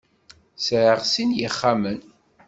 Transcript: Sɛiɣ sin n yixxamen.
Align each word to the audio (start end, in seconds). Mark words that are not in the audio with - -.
Sɛiɣ 0.65 0.99
sin 1.11 1.29
n 1.33 1.37
yixxamen. 1.37 1.99